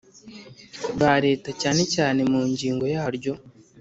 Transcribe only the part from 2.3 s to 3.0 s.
mu ngingo